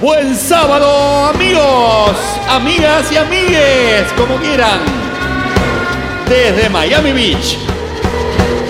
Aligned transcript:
Buen 0.00 0.36
sábado, 0.36 1.26
amigos, 1.26 2.10
amigas 2.48 3.10
y 3.10 3.16
amigues, 3.16 4.04
como 4.16 4.36
quieran. 4.36 4.80
Desde 6.28 6.68
Miami 6.68 7.12
Beach, 7.12 7.56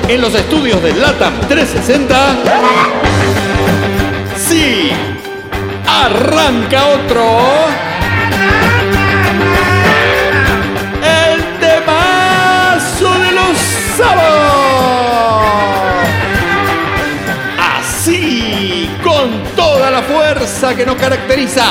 en 0.09 0.21
los 0.21 0.35
estudios 0.35 0.83
de 0.83 0.93
LATAM 0.95 1.41
360. 1.49 2.37
Sí, 4.37 4.91
arranca 5.87 6.87
otro. 6.87 7.39
El 11.03 11.43
temazo 11.59 13.19
de 13.19 13.33
los 13.33 13.57
sábados. 13.97 14.64
Toda 19.65 19.91
la 19.91 20.03
fuerza 20.03 20.77
que 20.77 20.85
nos 20.85 20.97
caracteriza. 20.97 21.65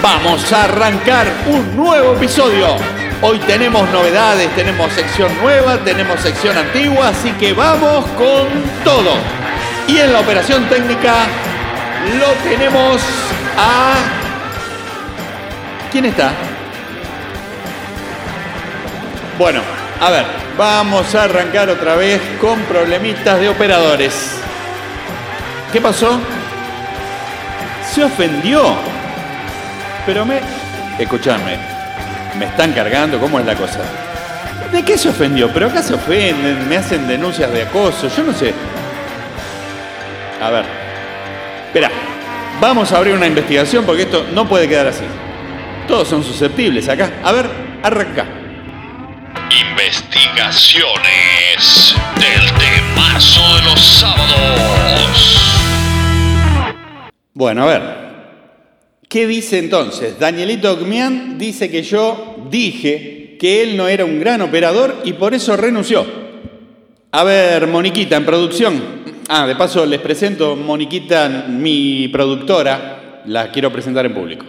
Vamos 0.00 0.52
a 0.52 0.62
arrancar 0.64 1.26
un 1.48 1.76
nuevo 1.76 2.14
episodio. 2.14 2.68
Hoy 3.20 3.40
tenemos 3.40 3.88
novedades, 3.90 4.54
tenemos 4.54 4.92
sección 4.92 5.28
nueva, 5.42 5.78
tenemos 5.78 6.20
sección 6.20 6.56
antigua, 6.56 7.08
así 7.08 7.32
que 7.32 7.52
vamos 7.52 8.04
con 8.16 8.46
todo. 8.84 9.14
Y 9.88 9.98
en 9.98 10.12
la 10.12 10.20
operación 10.20 10.68
técnica 10.68 11.14
lo 12.20 12.28
tenemos 12.48 13.02
a... 13.58 13.94
¿Quién 15.90 16.04
está? 16.04 16.30
Bueno, 19.36 19.62
a 20.00 20.10
ver, 20.10 20.26
vamos 20.56 21.12
a 21.12 21.24
arrancar 21.24 21.70
otra 21.70 21.96
vez 21.96 22.20
con 22.40 22.60
problemitas 22.60 23.40
de 23.40 23.48
operadores. 23.48 24.36
¿Qué 25.72 25.80
pasó? 25.80 26.20
Se 27.92 28.04
ofendió. 28.04 28.76
Pero 30.04 30.24
me... 30.24 30.40
Escuchadme, 30.98 31.56
me 32.38 32.46
están 32.46 32.72
cargando, 32.72 33.18
¿cómo 33.18 33.38
es 33.38 33.46
la 33.46 33.54
cosa? 33.54 33.80
¿De 34.72 34.82
qué 34.82 34.98
se 34.98 35.08
ofendió? 35.08 35.50
Pero 35.52 35.66
acá 35.66 35.82
se 35.82 35.94
ofenden, 35.94 36.68
me 36.68 36.76
hacen 36.76 37.06
denuncias 37.06 37.52
de 37.52 37.62
acoso, 37.62 38.08
yo 38.14 38.24
no 38.24 38.32
sé. 38.32 38.52
A 40.42 40.50
ver, 40.50 40.64
espera, 41.66 41.90
vamos 42.60 42.92
a 42.92 42.98
abrir 42.98 43.14
una 43.14 43.26
investigación 43.26 43.84
porque 43.84 44.02
esto 44.02 44.26
no 44.32 44.48
puede 44.48 44.68
quedar 44.68 44.86
así. 44.86 45.04
Todos 45.86 46.08
son 46.08 46.24
susceptibles 46.24 46.88
acá. 46.88 47.10
A 47.22 47.32
ver, 47.32 47.46
arranca. 47.82 48.26
Investigaciones 49.70 51.94
del 52.16 52.52
temazo 52.52 53.56
de 53.56 53.62
los 53.62 53.80
sábados. 53.80 54.75
Bueno, 57.36 57.62
a 57.64 57.66
ver. 57.66 57.82
¿Qué 59.10 59.26
dice 59.26 59.58
entonces? 59.58 60.18
Danielito 60.18 60.72
Ogmian 60.72 61.36
dice 61.36 61.70
que 61.70 61.82
yo 61.82 62.46
dije 62.50 63.36
que 63.38 63.62
él 63.62 63.76
no 63.76 63.88
era 63.88 64.06
un 64.06 64.18
gran 64.18 64.40
operador 64.40 65.02
y 65.04 65.12
por 65.12 65.34
eso 65.34 65.54
renunció. 65.54 66.06
A 67.12 67.24
ver, 67.24 67.66
Moniquita, 67.66 68.16
en 68.16 68.24
producción. 68.24 68.82
Ah, 69.28 69.46
de 69.46 69.54
paso 69.54 69.84
les 69.84 70.00
presento, 70.00 70.56
Moniquita, 70.56 71.44
mi 71.46 72.08
productora, 72.08 73.20
la 73.26 73.52
quiero 73.52 73.70
presentar 73.70 74.06
en 74.06 74.14
público. 74.14 74.46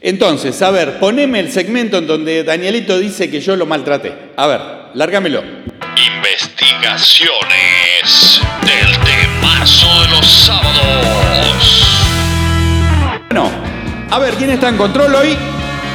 Entonces, 0.00 0.62
a 0.62 0.70
ver, 0.70 0.98
poneme 0.98 1.38
el 1.38 1.52
segmento 1.52 1.98
en 1.98 2.06
donde 2.06 2.44
Danielito 2.44 2.98
dice 2.98 3.30
que 3.30 3.42
yo 3.42 3.56
lo 3.56 3.66
maltraté. 3.66 4.10
A 4.36 4.46
ver, 4.46 4.60
lárgamelo. 4.94 5.42
Investigaciones 6.16 8.40
del 8.64 8.81
a 14.12 14.18
ver, 14.18 14.34
¿quién 14.34 14.50
está 14.50 14.68
en 14.68 14.76
control 14.76 15.14
hoy? 15.14 15.34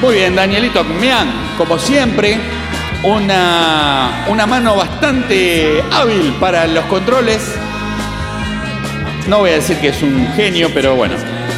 Muy 0.01 0.15
bien, 0.15 0.35
Danielito 0.35 0.83
Mian, 0.83 1.27
como 1.55 1.77
siempre, 1.77 2.35
una, 3.03 4.25
una 4.27 4.47
mano 4.47 4.75
bastante 4.75 5.83
hábil 5.91 6.35
para 6.39 6.65
los 6.65 6.83
controles. 6.85 7.53
No 9.27 9.37
voy 9.39 9.51
a 9.51 9.53
decir 9.53 9.77
que 9.77 9.89
es 9.89 10.01
un 10.01 10.29
genio, 10.35 10.71
pero 10.73 10.95
bueno, 10.95 11.13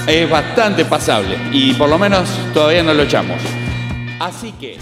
es 0.06 0.30
bastante 0.30 0.84
pasable 0.84 1.38
y 1.54 1.74
por 1.76 1.88
lo 1.88 1.98
menos 1.98 2.28
todavía 2.54 2.84
no 2.84 2.94
lo 2.94 3.04
echamos. 3.04 3.40
Así 4.20 4.52
que, 4.60 4.76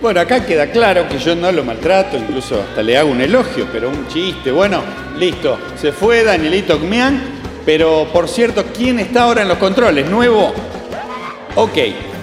bueno, 0.00 0.18
acá 0.18 0.46
queda 0.46 0.70
claro 0.70 1.06
que 1.10 1.18
yo 1.18 1.36
no 1.36 1.52
lo 1.52 1.62
maltrato, 1.62 2.16
incluso 2.16 2.58
hasta 2.58 2.82
le 2.82 2.96
hago 2.96 3.10
un 3.10 3.20
elogio, 3.20 3.68
pero 3.70 3.90
un 3.90 4.08
chiste. 4.08 4.50
Bueno, 4.50 4.82
listo, 5.18 5.58
se 5.76 5.92
fue 5.92 6.24
Danielito 6.24 6.78
Mian, 6.78 7.39
pero 7.64 8.08
por 8.12 8.28
cierto, 8.28 8.64
¿quién 8.76 8.98
está 8.98 9.22
ahora 9.22 9.42
en 9.42 9.48
los 9.48 9.58
controles? 9.58 10.08
¿Nuevo? 10.08 10.52
Ok, 11.54 11.78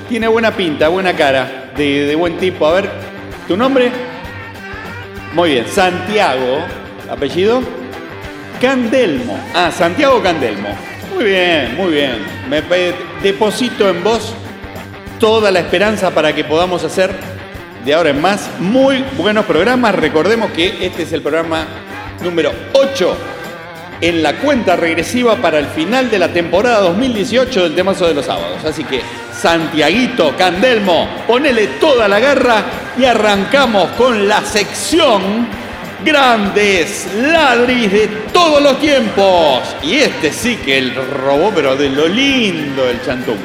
tiene 0.10 0.28
buena 0.28 0.56
pinta, 0.56 0.88
buena 0.88 1.14
cara, 1.16 1.72
de, 1.76 2.16
buen 2.16 2.38
tipo. 2.38 2.66
A 2.66 2.74
ver, 2.74 2.90
¿tu 3.48 3.56
nombre? 3.56 3.92
Muy 5.34 5.52
bien, 5.52 5.68
Santiago, 5.68 6.60
apellido. 7.10 7.62
Candelmo. 8.62 9.40
Ah, 9.54 9.72
Santiago 9.72 10.22
Candelmo. 10.24 10.70
Muy 11.14 11.26
bien, 11.26 11.76
muy 11.76 11.92
bien. 11.92 12.16
Me 12.50 12.64
deposito 13.22 13.88
en 13.90 14.04
vos 14.04 14.34
toda 15.20 15.52
la 15.52 15.60
esperanza 15.60 16.12
para 16.12 16.34
que 16.34 16.44
podamos 16.44 16.84
hacer 16.84 17.12
de 17.86 17.94
ahora 17.94 18.10
en 18.10 18.20
más 18.20 18.50
muy 18.60 19.04
buenos 19.16 19.46
programas. 19.46 19.94
Recordemos 19.94 20.52
que 20.52 20.86
este 20.86 21.04
es 21.04 21.14
el 21.14 21.22
programa 21.22 21.68
número 22.24 22.52
8 22.74 23.37
en 24.02 24.22
la 24.22 24.36
cuenta 24.36 24.76
regresiva 24.76 25.38
para 25.38 25.60
el 25.60 25.68
final 25.68 26.10
de 26.10 26.20
la 26.20 26.32
temporada 26.32 26.82
2018 26.82 27.64
del 27.64 27.76
Temazo 27.76 28.08
de 28.08 28.14
los 28.14 28.26
Sábados. 28.26 28.64
Así 28.64 28.84
que, 28.84 29.02
Santiaguito, 29.34 30.36
Candelmo, 30.38 31.08
ponele 31.26 31.68
toda 31.80 32.08
la 32.08 32.20
garra 32.20 32.64
y 32.98 33.06
arrancamos 33.06 33.90
con 33.92 34.28
la 34.28 34.42
sección 34.42 35.48
Grandes 36.04 37.08
Ladris 37.16 37.92
de 37.92 38.08
todos 38.32 38.62
los 38.62 38.80
tiempos. 38.80 39.62
Y 39.84 39.96
este 39.96 40.32
sí 40.32 40.58
que 40.58 40.78
el 40.78 40.96
robó, 40.96 41.52
pero 41.54 41.76
de 41.76 41.90
lo 41.90 42.08
lindo 42.08 42.88
el 42.88 43.04
chantung. 43.04 43.38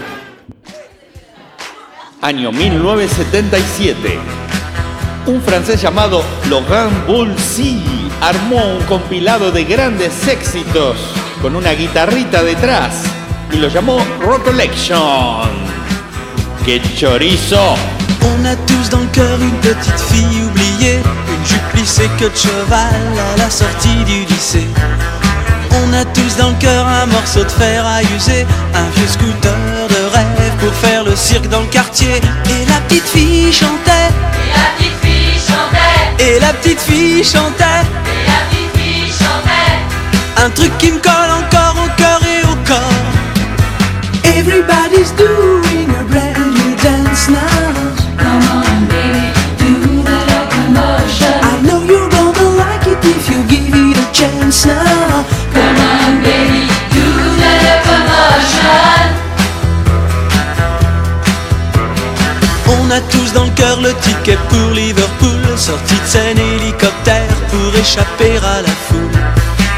Año 2.20 2.52
1977. 2.52 4.51
Un 5.26 5.40
francés 5.40 5.76
llamado 5.80 6.22
Laurent 6.50 6.90
Boulsy 7.06 7.82
armó 8.20 8.56
un 8.76 8.84
compilado 8.86 9.52
de 9.52 9.64
grandes 9.64 10.26
éxitos 10.26 10.96
con 11.40 11.54
una 11.54 11.72
guitarrita 11.72 12.42
detrás 12.42 13.04
y 13.52 13.56
lo 13.56 13.68
llamó 13.68 13.98
Rock 14.20 14.44
Collection. 14.44 15.48
¡Qué 16.64 16.80
chorizo! 16.96 17.76
On 18.22 18.44
a 18.44 18.56
tous 18.66 18.90
dans 18.90 19.00
le 19.00 19.06
cœur 19.06 19.40
une 19.40 19.58
petite 19.60 20.00
fille 20.10 20.42
oubliée, 20.44 21.00
une 21.28 21.46
jupe 21.46 21.68
plissée 21.72 22.10
que 22.18 22.24
de 22.24 22.36
cheval 22.36 23.02
à 23.34 23.38
la 23.38 23.50
sortie 23.50 24.04
du 24.04 24.24
lycée. 24.24 24.66
On 25.70 25.92
a 25.92 26.04
tous 26.04 26.36
dans 26.36 26.50
le 26.50 26.56
cœur 26.56 26.86
un 26.86 27.06
morceau 27.06 27.44
de 27.44 27.48
fer 27.48 27.84
à 27.86 28.02
user, 28.02 28.46
un 28.74 28.88
vieux 28.96 29.08
scooter 29.08 29.54
de 29.88 30.14
rêve 30.14 30.56
pour 30.60 30.72
faire 30.74 31.04
le 31.04 31.16
cirque 31.16 31.48
dans 31.48 31.60
le 31.60 31.66
quartier. 31.66 32.16
Et 32.46 32.66
la 32.68 32.80
petite 32.88 33.04
fille 33.04 33.52
chantait, 33.52 34.08
Et 34.44 34.50
la 34.54 34.64
petite 34.76 34.98
fille 35.02 35.02
chantait, 35.02 35.11
et 36.22 36.38
la 36.40 36.52
petite 36.54 36.80
fille 36.80 37.24
chantait, 37.24 37.82
et 38.06 38.26
la 38.30 38.38
petite 38.48 38.72
fille 38.76 39.10
chantait. 39.10 40.44
un 40.44 40.50
truc 40.50 40.72
qui 40.78 40.92
me 40.92 40.98
colle 40.98 41.32
encore 41.40 41.76
au 41.84 41.88
cœur 42.00 42.20
et 42.34 42.42
au 42.44 42.56
corps. 42.70 43.06
Everybody's 44.38 45.12
doing 45.16 45.88
a 46.00 46.04
brand 46.04 46.38
new 46.54 46.76
dance 46.82 47.28
now. 47.28 47.38
Come 48.18 48.44
on, 48.58 48.86
baby, 48.92 49.26
do 49.58 49.70
the 50.08 50.18
locomotion. 50.32 51.34
I 51.42 51.54
know 51.66 51.80
you're 51.90 52.08
gonna 52.08 52.46
like 52.62 52.86
it 52.86 53.04
if 53.04 53.28
you 53.30 53.38
give 53.52 53.74
it 53.74 53.96
a 53.98 54.06
chance 54.12 54.64
now. 54.66 55.24
Come 55.54 55.78
on, 55.90 56.22
baby, 56.22 56.62
do 56.94 57.06
the 57.42 57.52
locomotion. 57.66 58.82
On 62.74 62.90
a 62.90 63.00
tous 63.12 63.32
dans 63.32 63.44
le 63.44 63.50
cœur 63.50 63.80
le 63.80 63.92
ticket 63.94 64.38
pour 64.48 64.70
scène 66.12 66.38
hélicoptère 66.38 67.36
pour 67.48 67.74
échapper 67.74 68.36
à 68.36 68.60
la 68.60 68.74
foule. 68.86 69.18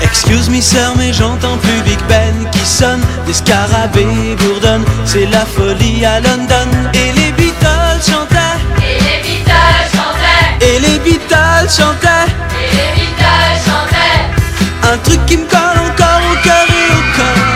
Excuse 0.03 0.51
me 0.51 0.61
sir, 0.61 0.93
mais 0.99 1.13
j'entends 1.13 1.59
plus 1.59 1.81
Big 1.87 2.01
Ben 2.09 2.35
qui 2.51 2.67
sonne, 2.67 3.05
des 3.25 3.35
scarabées 3.35 4.35
bourdonnent, 4.41 4.85
c'est 5.05 5.27
la 5.27 5.47
folie 5.47 6.05
à 6.05 6.19
London. 6.19 6.71
Et 6.93 7.13
les 7.13 7.31
Beatles 7.39 8.01
chantaient, 8.11 8.59
Et 8.83 8.99
les 9.07 9.21
Beatles 9.25 9.89
chantaient, 9.95 10.67
et 10.67 10.79
les 10.81 10.99
Beatles 11.05 11.71
chantaient, 11.79 12.31
et 12.63 12.71
les 12.79 12.91
Beatles 12.97 13.59
chantaient. 13.69 14.93
un 14.93 14.99
truc 15.07 15.25
qui 15.27 15.37
me 15.37 15.47
colle 15.47 15.79
encore 15.89 16.23
au 16.33 16.37
cœur 16.47 16.67
et 16.81 16.87
au 16.99 17.03
corps. 17.17 17.47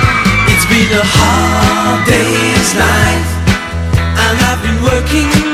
It's 0.52 0.66
been 0.70 0.92
a 0.96 1.04
hard 1.16 2.06
day's 2.06 2.74
night, 2.74 3.26
and 4.22 4.38
I've 4.48 4.62
been 4.62 4.80
working 4.84 5.47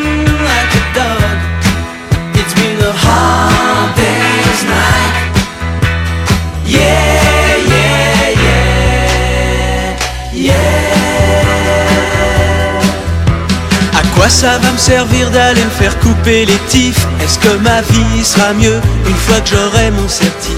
ça 14.28 14.58
va 14.58 14.72
me 14.72 14.78
servir 14.78 15.30
d'aller 15.30 15.64
me 15.64 15.70
faire 15.70 15.98
couper 16.00 16.46
les 16.46 16.58
tifs 16.68 17.06
Est-ce 17.22 17.38
que 17.38 17.56
ma 17.58 17.82
vie 17.82 18.24
sera 18.24 18.52
mieux 18.52 18.80
une 19.06 19.16
fois 19.16 19.40
que 19.40 19.50
j'aurai 19.50 19.90
mon 19.90 20.08
certif? 20.08 20.54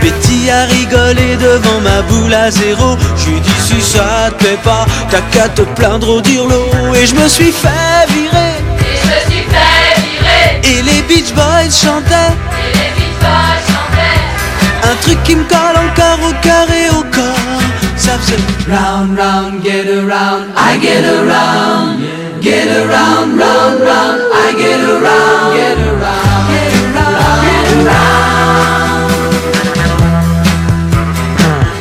Betty 0.00 0.50
a 0.50 0.64
rigolé 0.64 1.36
devant 1.36 1.80
ma 1.80 2.02
boule 2.02 2.32
à 2.32 2.50
zéro. 2.50 2.96
Je 3.16 3.30
lui 3.30 3.40
dis 3.40 3.60
si 3.66 3.80
ça 3.80 4.30
te 4.30 4.44
plaît 4.44 4.58
pas 4.62 4.86
T'as 5.10 5.20
qu'à 5.32 5.48
te 5.48 5.62
plaindre 5.62 6.08
au 6.08 6.20
dirlo. 6.20 6.66
Et 6.94 7.06
je 7.06 7.14
me 7.14 7.28
suis 7.28 7.52
fait 7.52 8.06
virer. 8.08 8.54
Et 8.80 8.96
je 8.96 9.08
me 9.08 9.30
suis 9.30 9.46
fait 9.52 10.00
virer. 10.00 10.60
Et 10.62 10.82
les 10.82 11.02
Beach 11.02 11.34
Boys 11.34 11.70
chantaient. 11.70 12.32
Et 12.62 12.78
les 12.78 12.90
Beach 12.96 13.18
Boys 13.20 13.62
chantaient. 13.66 14.90
Un 14.90 14.94
truc 15.02 15.22
qui 15.24 15.36
me 15.36 15.44
colle 15.44 15.78
encore 15.90 16.28
au 16.28 16.32
cœur 16.42 16.66
et 16.70 16.90
au 16.90 17.02
corps. 17.02 17.62
Ça 17.96 18.18
faisait 18.20 18.36
Round, 18.70 19.18
round, 19.18 19.62
get 19.64 19.88
around, 19.88 20.46
I 20.56 20.78
get 20.80 21.04
around. 21.04 22.17
Get 22.40 22.68
around, 22.68 23.36
round, 23.36 23.80
round, 23.80 24.22
I 24.32 24.54
get 24.56 24.78
around. 24.78 25.56
Get 25.56 25.76
around, 25.76 26.46
get 26.48 26.72
around, 26.86 27.42
get 27.42 27.66
around. 27.82 28.28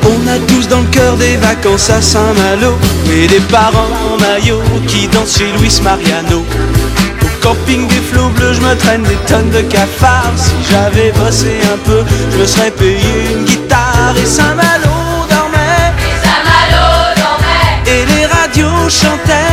On 0.03 0.27
a 0.27 0.39
tous 0.47 0.67
dans 0.67 0.81
le 0.81 0.87
cœur 0.87 1.15
des 1.17 1.37
vacances 1.37 1.91
à 1.91 2.01
Saint-Malo. 2.01 2.75
Et 3.11 3.27
des 3.27 3.39
parents 3.51 3.87
en 4.11 4.17
maillot 4.19 4.61
qui 4.87 5.07
dansent 5.07 5.37
chez 5.37 5.51
Luis 5.59 5.79
Mariano. 5.83 6.43
Au 7.21 7.43
camping 7.43 7.87
des 7.87 8.01
flots 8.11 8.29
bleus, 8.29 8.53
je 8.53 8.61
me 8.61 8.75
traîne 8.75 9.03
des 9.03 9.17
tonnes 9.27 9.51
de 9.51 9.61
cafards. 9.61 10.33
Si 10.37 10.55
j'avais 10.71 11.11
bossé 11.11 11.59
un 11.71 11.77
peu, 11.85 12.03
je 12.31 12.37
me 12.37 12.45
serais 12.47 12.71
payé 12.71 13.27
une 13.31 13.45
guitare. 13.45 14.15
Et 14.19 14.25
Saint-Malo 14.25 14.95
dormait, 15.29 15.93
Et 15.99 16.17
Saint-Malo 16.25 17.13
dormait. 17.15 17.83
Et 17.85 18.05
les 18.05 18.25
radios 18.25 18.89
chantaient 18.89 19.46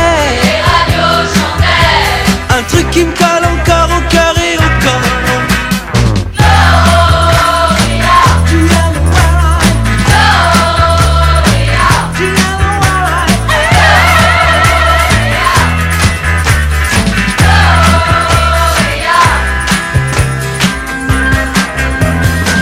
qui 2.95 3.03
me 3.03 3.11
colle 3.11 3.43
encore 3.43 3.89
au 3.97 4.01
cœur 4.09 4.33
et 4.37 4.55
corps. 4.81 5.01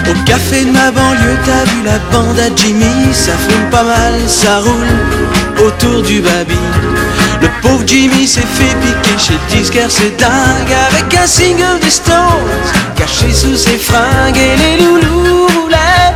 Au 0.09 0.13
café 0.25 0.65
de 0.65 0.71
ma 0.71 0.89
banlieue, 0.89 1.38
t'as 1.45 1.63
vu 1.65 1.83
la 1.86 2.00
bande 2.12 2.39
à 2.39 2.56
Jimmy 2.56 3.13
Ça 3.13 3.33
fume 3.33 3.69
pas 3.69 3.83
mal, 3.83 4.13
ça 4.27 4.62
roule 4.62 5.68
autour 5.68 6.01
du 6.01 6.21
baby 6.21 6.73
pauvre 7.63 7.83
Jimmy 7.88 8.27
s'est 8.27 8.42
fait 8.42 8.75
piquer 8.81 9.18
chez 9.18 9.39
disquaire, 9.50 9.89
c'est 9.89 10.15
dingue 10.18 10.74
Avec 10.89 11.15
un 11.15 11.25
single 11.25 11.80
des 11.81 11.89
Stones 11.89 12.18
Caché 12.95 13.33
sous 13.33 13.56
ses 13.56 13.77
fringues 13.77 14.38
Et 14.38 14.56
les 14.57 14.83
loulous 14.83 15.48
roulaient 15.48 16.13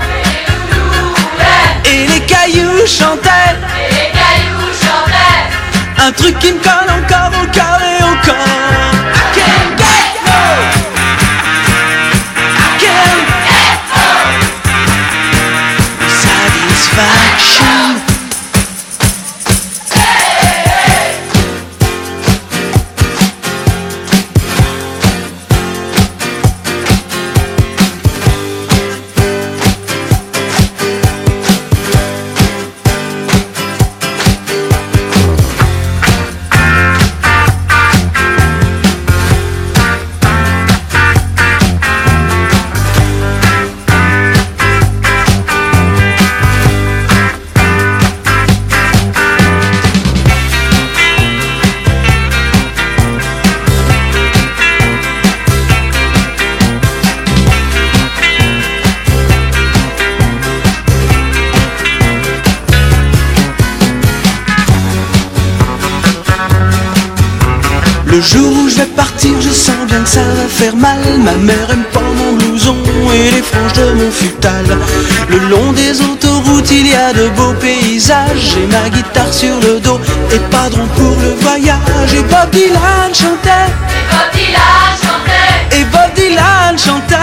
Et 1.85 2.05
les 2.07 2.19
cailloux 2.25 2.85
chantaient. 2.85 3.55
Et 3.79 3.93
les 3.93 4.11
cailloux 4.19 4.73
chantaient. 4.83 6.05
Un 6.05 6.11
truc 6.11 6.37
qui 6.39 6.51
me 6.53 6.59
colle 6.59 6.91
encore 6.99 7.31
au 7.41 7.47
cœur 7.47 7.79
et 7.81 8.03
au 8.03 8.25
corps 8.25 8.66
Le 68.17 68.23
jour 68.23 68.51
où 68.51 68.67
je 68.67 68.77
vais 68.77 68.91
partir, 68.95 69.39
je 69.39 69.51
sens 69.51 69.85
bien 69.85 70.01
que 70.01 70.09
ça 70.09 70.23
va 70.23 70.47
faire 70.49 70.75
mal. 70.75 70.97
Ma 71.19 71.33
mère 71.33 71.69
aime 71.69 71.83
pas 71.93 72.01
mon 72.01 72.33
blouson 72.33 72.75
et 73.13 73.29
les 73.29 73.43
franges 73.43 73.73
de 73.73 73.91
mon 73.93 74.09
futal. 74.09 74.65
Le 75.29 75.37
long 75.37 75.71
des 75.73 76.01
autoroutes, 76.01 76.71
il 76.71 76.87
y 76.87 76.95
a 76.95 77.13
de 77.13 77.27
beaux 77.37 77.53
paysages. 77.61 78.55
J'ai 78.55 78.65
ma 78.65 78.89
guitare 78.89 79.31
sur 79.31 79.53
le 79.59 79.79
dos 79.79 79.99
et 80.33 80.39
padron 80.49 80.87
pour 80.95 81.15
le 81.21 81.35
voyage. 81.41 82.13
Et 82.15 82.23
Bob 82.23 82.49
Dylan 82.51 83.13
chantait, 83.13 83.69
Et 83.69 84.03
Bob 84.09 84.33
Dylan 84.33 84.97
chantait 85.03 85.79
et 85.79 85.83
Bob 85.83 86.11
Dylan 86.15 86.75
chantait. 86.75 87.15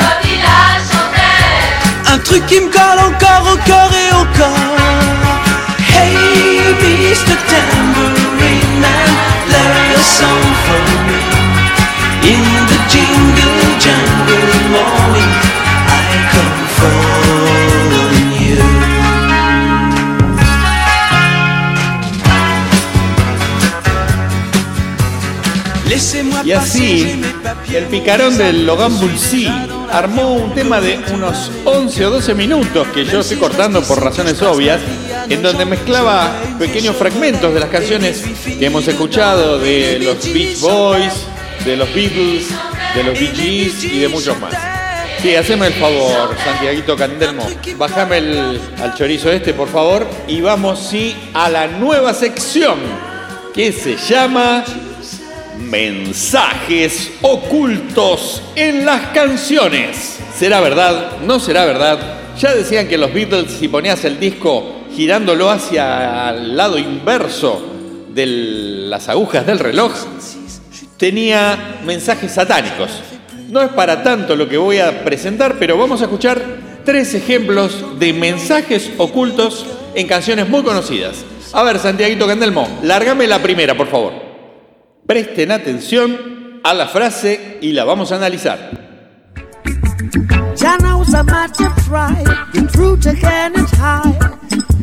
Bob 0.00 0.22
Dylan 0.24 0.80
chantait 0.90 2.12
Un 2.12 2.18
truc 2.18 2.44
qui 2.46 2.60
me 2.60 2.68
colle 2.68 2.98
encore 2.98 3.52
au 3.52 3.56
cœur 3.58 3.90
et 3.92 4.12
au 4.12 4.24
corps. 4.36 4.91
Song 10.22 10.46
for 10.66 10.82
me. 11.08 11.20
In 12.32 12.44
the 12.70 12.78
jingle 12.92 13.60
jungle 13.84 14.50
morning, 14.74 15.32
I 15.98 16.08
come 16.32 16.60
for 16.78 17.02
you. 18.42 18.62
Laissez-moi 25.90 26.42
passer, 26.44 27.21
el 27.70 27.84
picarón 27.86 28.36
del 28.36 28.66
Logan 28.66 28.98
Bulsi 28.98 29.48
armó 29.90 30.34
un 30.34 30.54
tema 30.54 30.80
de 30.80 30.98
unos 31.12 31.50
11 31.64 32.06
o 32.06 32.10
12 32.10 32.34
minutos 32.34 32.88
que 32.88 33.04
yo 33.04 33.20
estoy 33.20 33.36
cortando 33.38 33.82
por 33.82 34.02
razones 34.02 34.40
obvias, 34.42 34.80
en 35.28 35.42
donde 35.42 35.64
mezclaba 35.64 36.32
pequeños 36.58 36.96
fragmentos 36.96 37.52
de 37.52 37.60
las 37.60 37.68
canciones 37.68 38.22
que 38.44 38.66
hemos 38.66 38.86
escuchado 38.88 39.58
de 39.58 39.98
los 40.00 40.32
Beach 40.32 40.60
Boys, 40.60 41.12
de 41.64 41.76
los 41.76 41.92
Beatles, 41.94 42.48
de 42.94 43.04
los 43.04 43.18
Bee 43.18 43.32
Gees 43.34 43.84
y 43.84 43.98
de 44.00 44.08
muchos 44.08 44.38
más. 44.40 44.54
Sí, 45.20 45.36
haceme 45.36 45.68
el 45.68 45.74
favor, 45.74 46.36
Santiaguito 46.44 46.96
Candelmo. 46.96 47.46
Bájame 47.76 48.18
el, 48.18 48.60
al 48.82 48.94
chorizo 48.94 49.30
este, 49.30 49.54
por 49.54 49.68
favor. 49.68 50.04
Y 50.26 50.40
vamos, 50.40 50.80
sí, 50.90 51.16
a 51.32 51.48
la 51.48 51.68
nueva 51.68 52.12
sección 52.12 52.78
que 53.54 53.70
se 53.70 53.96
llama 53.96 54.64
Mensajes 55.62 57.12
ocultos 57.22 58.42
en 58.54 58.84
las 58.84 59.08
canciones. 59.08 60.18
¿Será 60.36 60.60
verdad? 60.60 61.18
¿No 61.24 61.40
será 61.40 61.64
verdad? 61.64 61.98
Ya 62.38 62.54
decían 62.54 62.88
que 62.88 62.98
los 62.98 63.12
Beatles, 63.12 63.52
si 63.52 63.68
ponías 63.68 64.04
el 64.04 64.18
disco 64.18 64.82
girándolo 64.94 65.50
hacia 65.50 66.30
el 66.30 66.56
lado 66.56 66.78
inverso 66.78 67.66
de 68.08 68.26
las 68.26 69.08
agujas 69.08 69.46
del 69.46 69.58
reloj, 69.58 69.92
tenía 70.96 71.78
mensajes 71.84 72.32
satánicos. 72.32 72.90
No 73.48 73.60
es 73.60 73.70
para 73.70 74.02
tanto 74.02 74.36
lo 74.36 74.48
que 74.48 74.56
voy 74.56 74.78
a 74.78 75.04
presentar, 75.04 75.56
pero 75.58 75.78
vamos 75.78 76.00
a 76.00 76.04
escuchar 76.04 76.42
tres 76.84 77.14
ejemplos 77.14 77.98
de 77.98 78.12
mensajes 78.12 78.90
ocultos 78.98 79.66
en 79.94 80.06
canciones 80.06 80.48
muy 80.48 80.62
conocidas. 80.62 81.24
A 81.52 81.62
ver, 81.62 81.78
Santiaguito 81.78 82.26
Candelmo, 82.26 82.66
lárgame 82.82 83.26
la 83.26 83.40
primera, 83.42 83.76
por 83.76 83.88
favor. 83.88 84.31
Presten 85.12 85.50
atención 85.50 86.60
a 86.64 86.72
la 86.72 86.88
frase 86.88 87.58
y 87.60 87.72
la 87.72 87.84
vamos 87.84 88.10
a 88.12 88.16
analizar. 88.16 88.70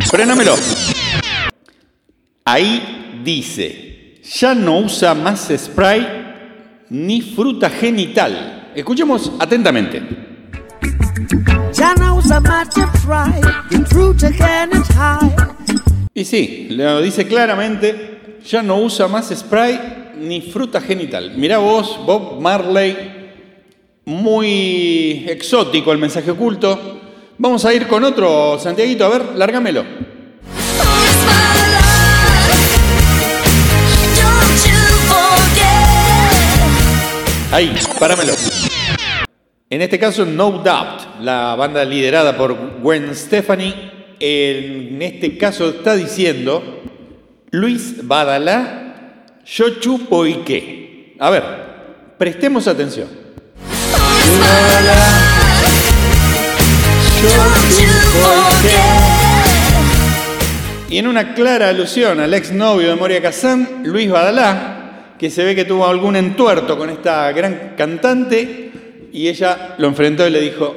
Frénamelo. 0.07 0.55
Ahí 2.45 3.21
dice, 3.23 4.21
ya 4.21 4.53
no 4.53 4.81
usa 4.81 5.15
más 5.15 5.51
spray 5.57 6.05
ni 6.91 7.21
fruta 7.21 7.71
genital. 7.71 8.69
Escuchemos 8.75 9.31
atentamente. 9.39 10.03
Y 16.13 16.23
sí, 16.23 16.67
lo 16.69 17.01
dice 17.01 17.25
claramente, 17.25 18.37
ya 18.45 18.61
no 18.61 18.77
usa 18.77 19.07
más 19.07 19.29
spray 19.35 19.98
ni 20.19 20.41
fruta 20.41 20.81
genital. 20.81 21.33
Mirá 21.35 21.57
vos, 21.57 21.99
Bob 22.05 22.39
Marley, 22.41 22.95
muy 24.05 25.25
exótico 25.27 25.91
el 25.91 25.97
mensaje 25.97 26.31
oculto. 26.31 26.99
Vamos 27.37 27.63
a 27.65 27.73
ir 27.73 27.87
con 27.87 28.03
otro, 28.03 28.59
Santiaguito, 28.59 29.05
a 29.05 29.09
ver, 29.09 29.35
lárgamelo. 29.35 29.83
Ahí, 37.51 37.73
páramelo. 37.99 38.33
En 39.71 39.81
este 39.81 39.97
caso, 39.97 40.25
No 40.25 40.51
Doubt, 40.51 41.21
la 41.21 41.55
banda 41.55 41.83
liderada 41.85 42.35
por 42.37 42.81
Gwen 42.81 43.15
Stefani, 43.15 43.73
en 44.19 45.01
este 45.01 45.37
caso 45.37 45.69
está 45.69 45.95
diciendo 45.95 46.81
Luis 47.51 48.05
Badalá, 48.07 48.88
yo 49.51 49.79
chupo 49.79 50.25
y 50.25 50.35
qué. 50.45 51.15
A 51.19 51.29
ver, 51.29 51.43
prestemos 52.17 52.67
atención. 52.67 53.07
Y 60.89 60.97
en 60.97 61.07
una 61.07 61.33
clara 61.33 61.69
alusión 61.69 62.19
al 62.19 62.33
exnovio 62.33 62.89
de 62.89 62.95
Moria 62.95 63.21
Kazan, 63.21 63.83
Luis 63.83 64.09
Badalá, 64.09 65.15
que 65.17 65.29
se 65.29 65.43
ve 65.43 65.55
que 65.55 65.65
tuvo 65.65 65.85
algún 65.85 66.15
entuerto 66.15 66.77
con 66.77 66.89
esta 66.89 67.31
gran 67.31 67.73
cantante, 67.77 68.71
y 69.11 69.27
ella 69.27 69.75
lo 69.77 69.87
enfrentó 69.87 70.27
y 70.27 70.31
le 70.31 70.41
dijo, 70.41 70.75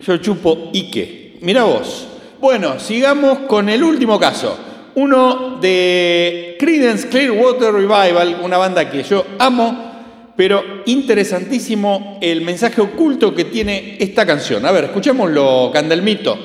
yo 0.00 0.16
chupo 0.18 0.70
y 0.72 0.90
qué. 0.90 1.38
Mira 1.42 1.64
vos. 1.64 2.08
Bueno, 2.40 2.78
sigamos 2.78 3.40
con 3.40 3.68
el 3.68 3.82
último 3.82 4.18
caso. 4.18 4.58
Uno 4.96 5.58
de 5.60 6.56
Creedence 6.58 7.08
Clearwater 7.08 7.70
Revival, 7.70 8.40
una 8.42 8.56
banda 8.56 8.90
que 8.90 9.02
yo 9.02 9.26
amo, 9.38 10.32
pero 10.34 10.64
interesantísimo 10.86 12.18
el 12.22 12.40
mensaje 12.40 12.80
oculto 12.80 13.34
que 13.34 13.44
tiene 13.44 13.98
esta 14.00 14.24
canción. 14.24 14.64
A 14.64 14.72
ver, 14.72 14.84
escuchémoslo, 14.84 15.70
Candelmito. 15.70 16.38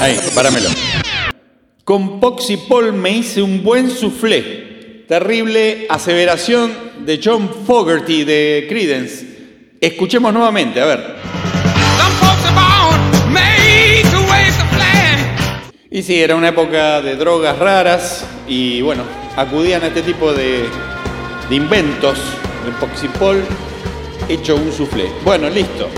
Ahí, 0.00 0.18
páramelo. 0.34 0.68
Con 1.84 2.18
Poxy 2.18 2.56
Paul 2.56 2.92
me 2.94 3.10
hice 3.10 3.40
un 3.40 3.62
buen 3.62 3.88
soufflé. 3.88 5.04
Terrible 5.06 5.86
aseveración 5.88 6.72
de 7.06 7.20
John 7.22 7.48
Fogerty 7.64 8.24
de 8.24 8.66
Creedence. 8.68 9.26
Escuchemos 9.80 10.34
nuevamente, 10.34 10.80
a 10.80 10.86
ver. 10.86 11.41
Y 15.94 16.02
sí, 16.02 16.22
era 16.22 16.36
una 16.36 16.48
época 16.48 17.02
de 17.02 17.16
drogas 17.16 17.58
raras 17.58 18.24
y 18.48 18.80
bueno, 18.80 19.02
acudían 19.36 19.82
a 19.82 19.88
este 19.88 20.00
tipo 20.00 20.32
de, 20.32 20.64
de 21.50 21.54
inventos 21.54 22.18
de 22.64 22.72
Poxipol 22.80 23.44
hecho 24.26 24.56
un 24.56 24.72
soufflé. 24.72 25.10
Bueno, 25.22 25.50
listo. 25.50 25.90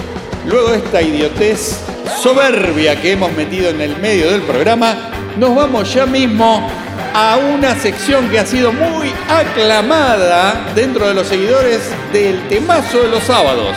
Luego 0.47 0.73
de 0.73 0.79
esta 0.79 1.01
idiotez 1.01 1.79
soberbia 2.21 3.01
que 3.01 3.13
hemos 3.13 3.33
metido 3.35 3.71
en 3.71 3.81
el 3.81 3.97
medio 3.99 4.33
del 4.33 4.43
programa, 4.43 5.13
nos 5.39 5.55
vamos 5.55 5.95
ya 5.95 6.07
mismo 6.07 6.69
a 7.15 7.37
una 7.37 7.77
sección 7.77 8.29
que 8.29 8.41
ha 8.41 8.47
sido 8.47 8.73
muy 8.73 9.13
aclamada 9.29 10.73
dentro 10.75 11.07
de 11.07 11.15
los 11.15 11.29
seguidores 11.29 11.89
del 12.13 12.49
temazo 12.49 12.99
de 13.01 13.11
los 13.11 13.23
sábados. 13.23 13.77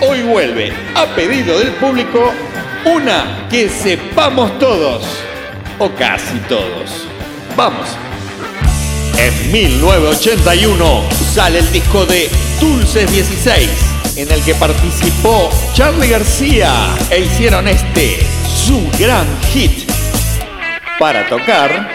Hoy 0.00 0.22
vuelve, 0.22 0.72
a 0.96 1.06
pedido 1.14 1.56
del 1.60 1.70
público, 1.74 2.32
una 2.84 3.46
que 3.48 3.68
sepamos 3.68 4.58
todos, 4.58 5.04
o 5.82 5.92
casi 5.96 6.38
todos. 6.48 7.08
Vamos. 7.56 7.88
En 9.18 9.52
1981 9.52 11.02
sale 11.34 11.58
el 11.58 11.72
disco 11.72 12.06
de 12.06 12.30
Dulces 12.60 13.10
16, 13.10 13.68
en 14.16 14.30
el 14.30 14.42
que 14.42 14.54
participó 14.54 15.50
Charlie 15.74 16.10
García 16.10 16.72
e 17.10 17.22
hicieron 17.22 17.66
este, 17.66 18.24
su 18.46 18.88
gran 18.98 19.26
hit, 19.52 19.90
para 21.00 21.28
tocar 21.28 21.92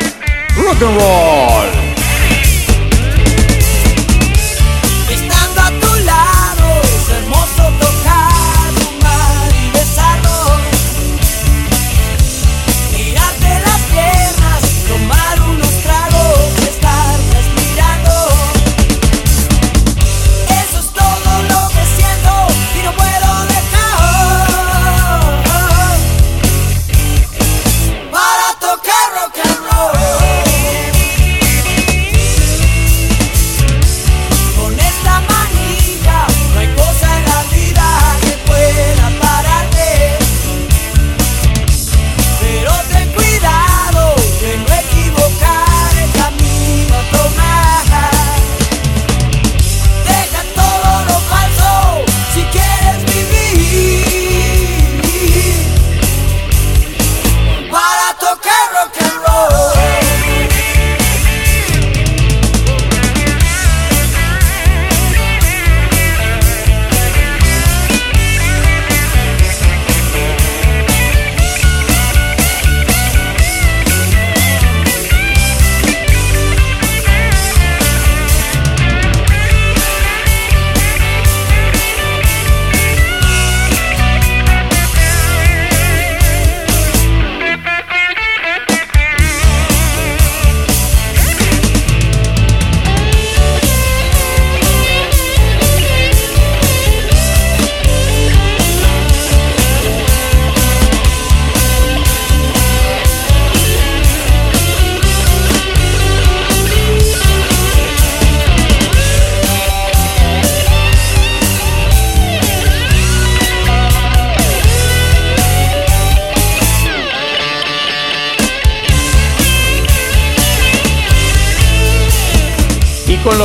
rock 0.57 0.81
and 0.81 0.99
roll. 0.99 1.86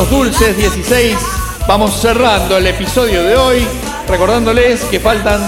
Los 0.02 0.10
dulces 0.10 0.56
16 0.56 1.16
vamos 1.68 1.92
cerrando 2.00 2.56
el 2.56 2.66
episodio 2.66 3.22
de 3.22 3.36
hoy, 3.36 3.64
recordándoles 4.08 4.80
que 4.86 4.98
faltan, 4.98 5.40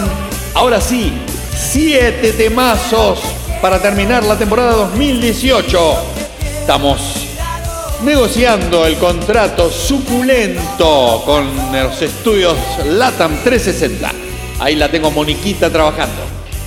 ahora 0.55 0.81
sí, 0.81 1.13
7 1.57 2.35
temazos 2.35 3.19
para 3.61 3.83
terminar 3.83 4.23
la 4.23 4.39
temporada 4.39 4.75
2018. 4.75 5.97
Estamos 6.61 7.01
negociando 8.05 8.87
el 8.87 8.97
contrato 8.97 9.73
suculento 9.73 11.23
con 11.27 11.49
los 11.73 12.01
estudios 12.01 12.57
LATAM 12.87 13.43
360. 13.43 14.13
Ahí 14.61 14.77
la 14.77 14.89
tengo 14.89 15.11
Moniquita 15.11 15.69
trabajando. 15.69 16.23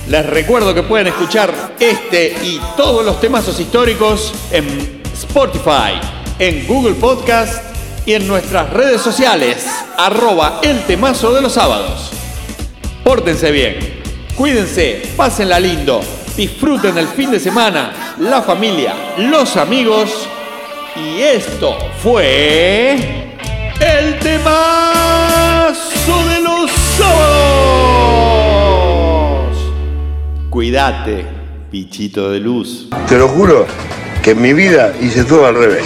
Les 0.08 0.26
recuerdo 0.26 0.74
que 0.74 0.82
pueden 0.82 1.06
escuchar 1.06 1.74
este 1.80 2.36
y 2.42 2.60
todos 2.76 3.02
los 3.02 3.18
temazos 3.18 3.58
históricos 3.58 4.34
en 4.50 5.00
Spotify, 5.14 5.98
en 6.38 6.66
Google 6.66 6.94
Podcast 6.94 7.77
y 8.08 8.14
en 8.14 8.26
nuestras 8.26 8.70
redes 8.70 9.00
sociales, 9.00 9.64
arroba 9.96 10.60
el 10.62 10.82
temazo 10.84 11.32
de 11.32 11.42
los 11.42 11.52
sábados. 11.52 12.10
Pórtense 13.04 13.52
bien, 13.52 14.00
cuídense, 14.34 15.12
pásenla 15.16 15.60
lindo 15.60 16.00
disfruten 16.38 16.96
el 16.96 17.08
fin 17.08 17.32
de 17.32 17.40
semana, 17.40 18.14
la 18.20 18.40
familia, 18.42 18.94
los 19.18 19.56
amigos. 19.56 20.28
Y 20.94 21.20
esto 21.20 21.76
fue 22.00 22.94
el 23.80 24.18
temazo 24.20 25.74
de 26.28 26.40
los 26.40 26.70
sábados. 26.96 27.18
Cuídate, 30.48 31.26
bichito 31.72 32.30
de 32.30 32.38
luz. 32.38 32.88
Te 33.08 33.18
lo 33.18 33.26
juro 33.26 33.66
que 34.28 34.32
en 34.32 34.42
mi 34.42 34.52
vida 34.52 34.92
hice 35.00 35.24
todo 35.24 35.46
al 35.46 35.54
revés. 35.54 35.84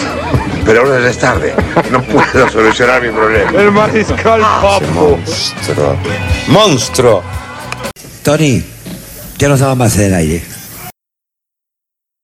Pero 0.67 0.81
ahora 0.81 1.01
ya 1.01 1.11
es 1.11 1.19
tarde. 1.19 1.55
No 1.93 2.03
puedo 2.03 2.51
solucionar 2.51 3.01
mi 3.01 3.11
problema. 3.11 3.53
El 3.53 3.71
mariscal 3.71 4.41
Papo. 4.41 5.17
Monstruo. 5.17 5.97
Monstruo. 6.49 7.23
Tony, 8.25 8.65
ya 9.39 9.47
no 9.47 9.55
estaba 9.55 9.77
más 9.77 9.97
en 9.99 10.07
el 10.07 10.15
aire. 10.15 10.43